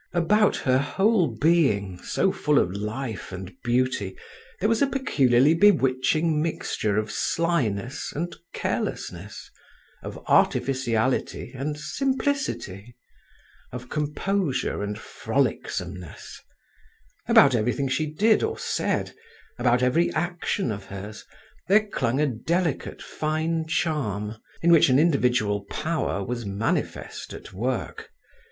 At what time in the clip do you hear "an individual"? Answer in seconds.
24.89-25.63